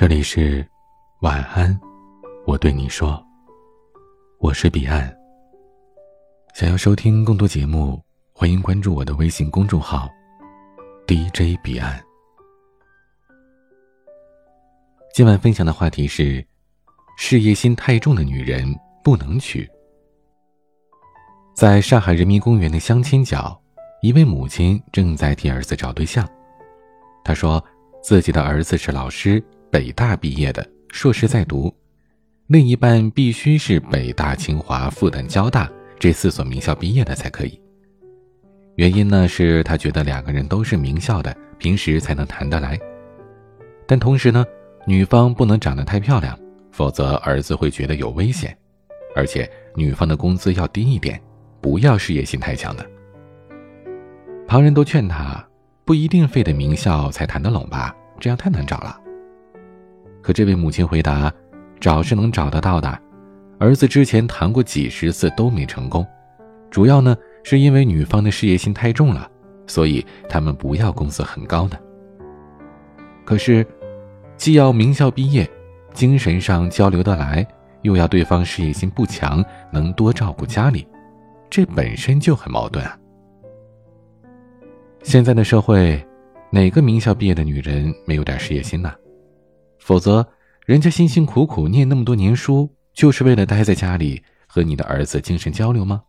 [0.00, 0.66] 这里是
[1.20, 1.78] 晚安，
[2.46, 3.22] 我对你说，
[4.38, 5.14] 我是彼岸。
[6.54, 8.02] 想要收听更多节目，
[8.32, 10.08] 欢迎关注我的微信公众号
[11.06, 12.02] DJ 彼岸。
[15.12, 16.42] 今晚分享的话题是：
[17.18, 18.74] 事业心太重的女人
[19.04, 19.70] 不能娶。
[21.54, 23.60] 在上海人民公园的相亲角，
[24.00, 26.26] 一位母亲正在替儿子找对象。
[27.22, 27.62] 她说，
[28.02, 31.72] 自己的儿子是老师，北大毕业的，硕士在读，
[32.48, 35.70] 另一半必须是北大、清华、复旦、交大。
[35.96, 37.60] 这四所名校毕业的才可以。
[38.74, 42.78] 原因呢是他觉得两个人都是名校的，平时才能谈得来。
[43.86, 44.44] 但同时呢，
[44.86, 46.36] 女方不能长得太漂亮，
[46.72, 48.56] 否则儿子会觉得有危险。
[49.14, 51.20] 而且女方的工资要低一点，
[51.60, 52.84] 不要事业心太强的。
[54.48, 55.46] 旁人都劝他，
[55.84, 58.99] 不一定非得名校才谈得拢吧，这样太难找了。
[60.30, 61.32] 可这位母亲回答，
[61.80, 62.96] 找是能找得到的。
[63.58, 66.06] 儿子之前谈过几十次都没成功，
[66.70, 69.28] 主要呢是因为女方的事业心太重了，
[69.66, 71.76] 所以他们不要工资很高的。
[73.24, 73.66] 可是，
[74.36, 75.50] 既要名校毕业，
[75.92, 77.44] 精神上交流得来，
[77.82, 80.86] 又要对方事业心不强，能多照顾家里，
[81.50, 82.96] 这本身就很矛盾啊。
[85.02, 86.00] 现在的社会，
[86.52, 88.92] 哪个名校毕业的女人没有点事业心呢？
[89.80, 90.26] 否则，
[90.64, 92.70] 人家辛辛苦苦念那么多年书。
[92.92, 96.02] 就是为了待在家里和你的儿子精神交流吗？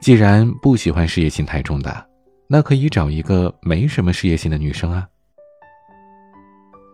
[0.00, 2.08] 既然不喜欢事业心太重的，
[2.48, 5.06] 那可以找一个没什么事业心的女生啊。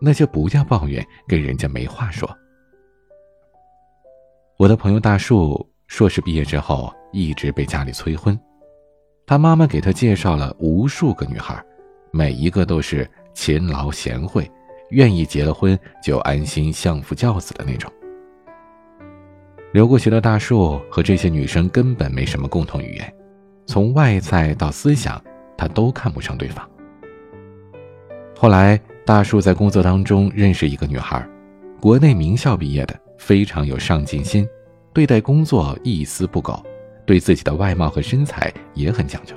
[0.01, 2.29] 那就不要抱怨，跟人家没话说。
[4.57, 8.37] 我的朋友大树硕士毕业之后一直被家里催婚，
[9.25, 11.63] 他妈妈给他介绍了无数个女孩，
[12.11, 14.47] 每一个都是勤劳贤惠。
[14.89, 17.91] 愿意结了婚就安心相夫教子的那种。
[19.73, 23.13] 留过学的大树和这些女生根本没什么共同语言，
[23.65, 25.21] 从外在到思想，
[25.57, 26.65] 他都看不上对方。
[28.37, 31.27] 后来，大树在工作当中认识一个女孩，
[31.81, 34.47] 国内名校毕业的，非常有上进心，
[34.93, 36.63] 对待工作一丝不苟，
[37.05, 39.35] 对自己的外貌和身材也很讲究。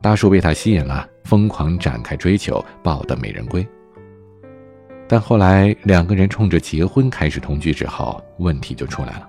[0.00, 3.66] 大树被她吸引了，疯狂展开追求，抱得美人归。
[5.10, 9.28] 但后来两个人冲着结婚开始同居之后，问题就出来了。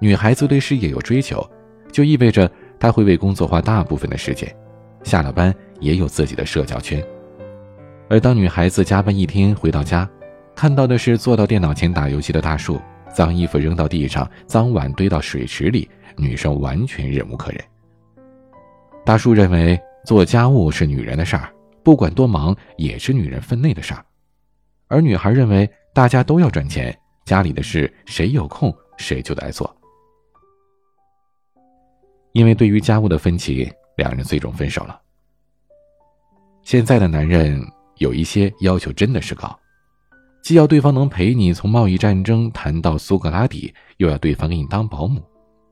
[0.00, 1.48] 女孩子对事业有追求，
[1.92, 4.52] 就意味着她会为工作花大部分的时间，
[5.04, 7.00] 下了班也有自己的社交圈。
[8.10, 10.10] 而当女孩子加班一天回到家，
[10.56, 12.80] 看到的是坐到电脑前打游戏的大树，
[13.14, 17.60] 脏衣服扔到地上，脏碗堆到水池里，女生完全忍无可忍。
[19.04, 21.48] 大树认为做家务是女人的事儿，
[21.84, 24.04] 不管多忙也是女人分内的事儿。
[24.88, 29.74] 而女孩认为大家都要赚钱，家里的事谁有空谁就得来做。
[32.32, 35.00] 因为对于家务的分歧，两人最终分手了。
[36.62, 37.60] 现在的男人
[37.96, 39.58] 有一些要求真的是高，
[40.42, 45.22] 既要对方能陪你从贸易战争谈到苏格拉底，又要对方给你当保姆，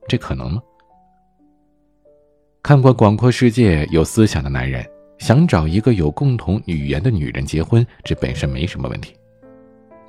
[0.07, 0.61] 这可能吗？
[2.63, 4.83] 看过广阔世界、有思想的男人。
[5.17, 9.15] 想找一个有共同语言的女人结婚，这本身没什么问题。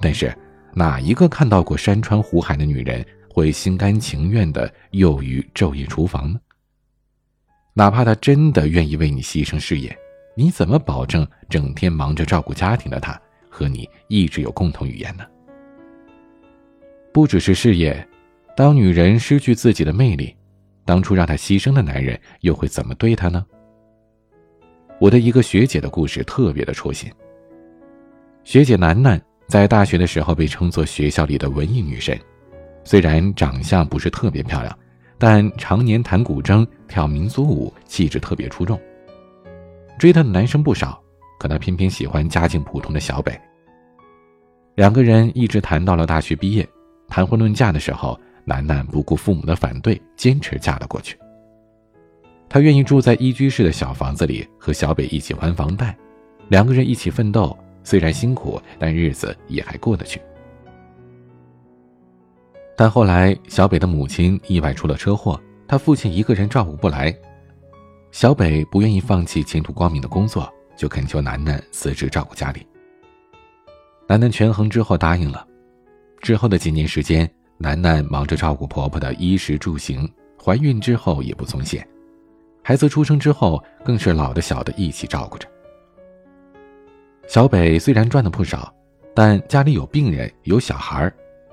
[0.00, 0.36] 但是，
[0.74, 6.38] 哪一个看到过山川湖海的女人会心甘情愿的囿于昼夜厨房呢？
[7.72, 9.96] 哪怕她真的愿意为你牺牲事业，
[10.34, 13.18] 你怎么保证整天忙着照顾家庭的她
[13.48, 15.24] 和你一直有共同语言呢？
[17.12, 18.06] 不只是事业，
[18.54, 20.34] 当女人失去自己的魅力，
[20.84, 23.44] 当初让她牺牲的男人又会怎么对她呢？
[24.98, 27.10] 我的一个学姐的故事特别的戳心。
[28.44, 32.18] 学姐楠楠在大学的时候被称作学校里的文艺女神，
[32.82, 34.78] 虽然长相不是特别漂亮，
[35.18, 38.80] 但常年弹古筝、跳民族舞，气质特别出众。
[39.98, 41.02] 追她的男生不少，
[41.38, 43.38] 可她偏偏喜欢家境普通的小北。
[44.76, 46.66] 两个人一直谈到了大学毕业，
[47.09, 51.18] 谈婚论嫁的时候，楠楠不顾父母的反对，坚持嫁了过去。
[52.48, 55.97] 她愿意住在一居室的小房子里，和小北一起还房贷，
[56.48, 60.21] 两个人一起奋斗，虽然辛苦，但日子也还过得去。
[62.77, 67.15] 但后来，小北的母亲意外出了车祸，他父亲一个人照顾不来，
[68.10, 72.66] 小北不愿意放弃前途光明的工作，就恳求楠楠辞职照顾家里。
[74.07, 75.47] 楠楠权衡之后答应了。
[76.21, 77.28] 之后的几年时间，
[77.59, 80.09] 楠楠忙着照顾婆婆的衣食住行，
[80.43, 81.87] 怀孕之后也不松懈。
[82.68, 85.47] 孩子出生之后，更是老的小的一起照顾着。
[87.28, 88.74] 小北虽然赚的不少，
[89.15, 91.09] 但家里有病人有小孩，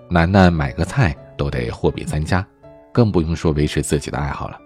[0.10, 2.44] 楠楠买个菜都得货比三家，
[2.92, 4.58] 更不用说维持自己的爱好了。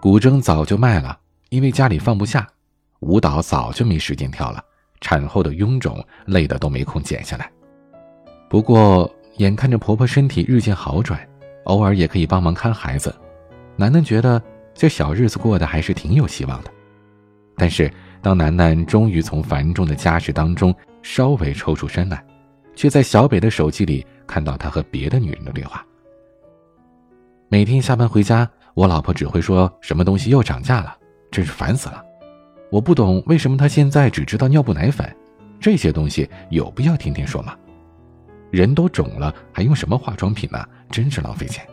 [0.00, 1.18] 古筝早就卖了，
[1.50, 2.40] 因为家里放不下；
[3.00, 4.64] 舞蹈早就没时间跳了，
[5.02, 7.52] 产后的臃肿累的都没空减下来。
[8.48, 11.20] 不过眼看着婆婆身体日渐好转，
[11.64, 13.14] 偶尔也可以帮忙看孩子，
[13.76, 14.42] 楠楠觉得
[14.74, 16.70] 这小日子过得还是挺有希望的。
[17.56, 17.90] 但是。
[18.22, 22.22] 当楠楠终于从繁重的家事当中稍微抽出身来，
[22.76, 25.82] 却在小北的手机里看到他和别的女人的对话。
[27.48, 30.94] 每天下班回家，我老婆只会说什么东西又涨价了，
[31.30, 32.04] 真是烦死了。
[32.70, 35.16] 我不懂为什么她现在只知道尿布、奶粉，
[35.58, 37.56] 这些东西有必要天天说吗？
[38.50, 40.62] 人都肿了，还用什么化妆品呢？
[40.90, 41.66] 真是浪费钱。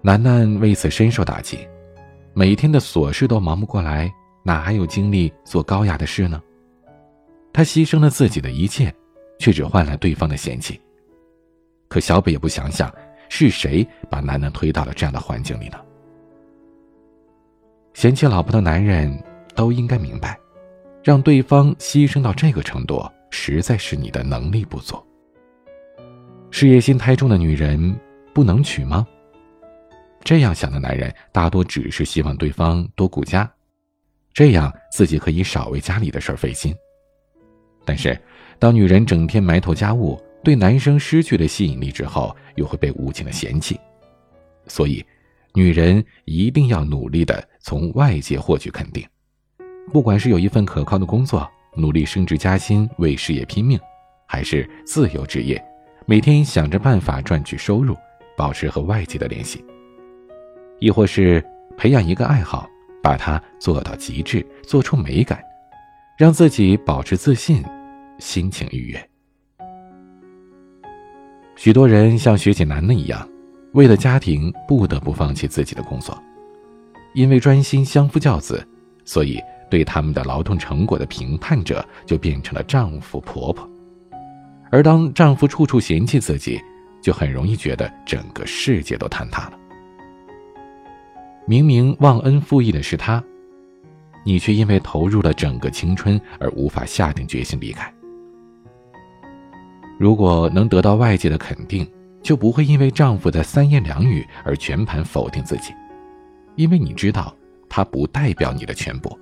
[0.00, 1.58] 楠楠为此深受打击。
[2.32, 4.12] 每天的琐事都忙不过来，
[4.44, 6.40] 哪还有精力做高雅的事呢？
[7.52, 8.94] 他牺牲了自己的一切，
[9.40, 10.80] 却只换来对方的嫌弃。
[11.88, 12.92] 可小北也不想想，
[13.28, 15.78] 是谁把楠楠推到了这样的环境里呢？
[17.94, 19.12] 嫌弃老婆的男人
[19.56, 20.38] 都应该明白，
[21.02, 24.96] 让对方牺牲到这个程度，实在是你的能力不足。
[26.52, 27.98] 事业心太重的女人
[28.32, 29.04] 不能娶吗？
[30.24, 33.50] 这样想的男人大多只是希望对方多顾家，
[34.34, 36.74] 这样自己可以少为家里的事儿费心。
[37.84, 38.20] 但是，
[38.58, 43.80] 当女人整天埋头家务，对男生失去了吸引力之后，又会被无情的嫌弃。
[44.66, 45.02] 所以，
[45.54, 49.06] 女人一定要努力的从外界获取肯定，
[49.90, 53.80] 不管是有一份可靠的工作，努力升职加薪为事业拼命，
[54.26, 55.64] 还是自由职业，
[56.04, 57.96] 每天想着办法赚取收入，
[58.36, 59.64] 保持和外界的联系。
[60.80, 61.44] 亦或是
[61.76, 62.68] 培养一个爱好，
[63.02, 65.42] 把它做到极致，做出美感，
[66.16, 67.64] 让自己保持自信，
[68.18, 69.10] 心情愉悦。
[71.56, 73.28] 许多人像学姐楠楠一样，
[73.72, 76.16] 为了家庭不得不放弃自己的工作，
[77.14, 78.64] 因为专心相夫教子，
[79.04, 83.68] 所以对他们的劳动成果的评判者就变成了丈夫婆婆。
[84.70, 86.60] 而当丈夫处处嫌弃自己，
[87.02, 89.57] 就很容易觉得整个世界都坍塌了。
[91.48, 93.24] 明明忘恩负义的是他，
[94.22, 97.90] 你却因为投入了整个青春而无法下定决心离开。
[99.98, 101.90] 如果能得到外界的肯定，
[102.20, 105.72] 就不会因为丈夫的三言两语而全盘否定自己，
[106.54, 107.34] 因为你知道
[107.66, 109.18] 他不代表你的全部。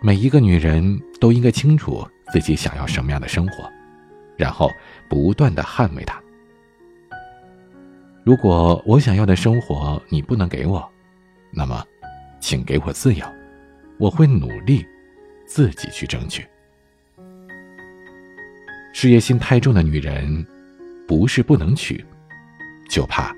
[0.00, 3.68] 每一个女人都应该清楚自己想要什么样的生活，
[4.36, 4.70] 然后
[5.10, 6.22] 不断的捍卫它。
[8.26, 10.84] 如果我想要的生活你不能给我，
[11.52, 11.86] 那么，
[12.40, 13.24] 请给我自由，
[14.00, 14.84] 我会努力，
[15.46, 16.44] 自己去争取。
[18.92, 20.44] 事业心太重的女人，
[21.06, 22.04] 不是不能娶，
[22.90, 23.32] 就怕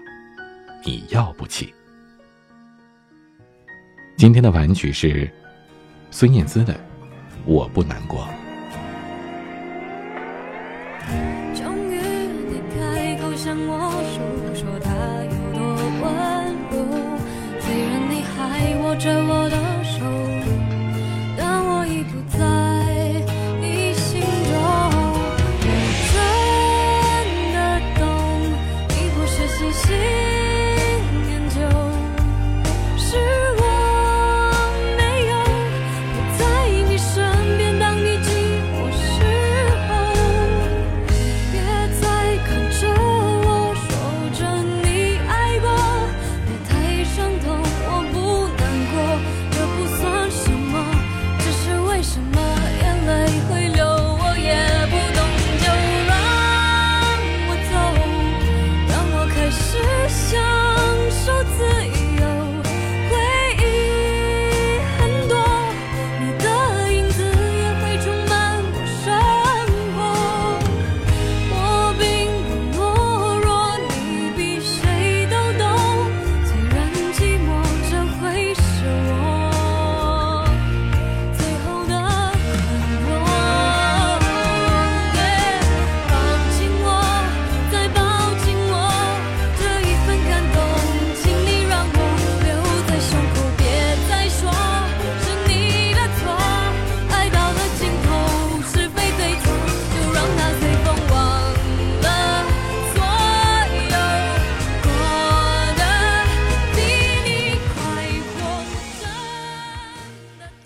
[0.82, 1.74] 你要不起。
[4.16, 5.30] 今天的玩曲是
[6.10, 6.72] 孙燕姿的
[7.44, 8.26] 《我不难过》。
[13.44, 14.17] 着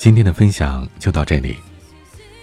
[0.02, 1.56] 今天的分享就到这里，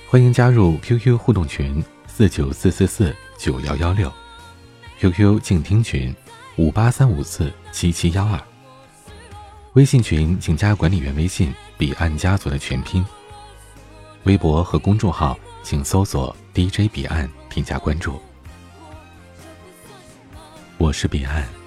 [0.08, 4.10] 欢迎加入 QQ 互动群四九四四四九幺幺六
[4.98, 6.16] ，QQ 静听群
[6.56, 8.42] 五八三五四七七幺二，
[9.74, 13.06] 微信群请加管理员微信彼岸家族的全拼，
[14.24, 18.22] 微博和公众号请搜索 DJ 彼岸添加关注，
[20.78, 21.59] 我是彼岸。